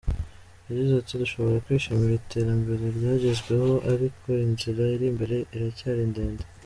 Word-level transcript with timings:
Yagize 0.67 0.93
ati 0.97 1.13
“Dushobora 1.21 1.63
kwishimira 1.65 2.13
iterambere 2.15 2.83
ryagezweho, 2.97 3.71
ariko 3.91 4.27
inzira 4.45 4.81
iri 4.95 5.05
imbere 5.11 5.37
iracyari 5.55 6.01
ndende. 6.11 6.43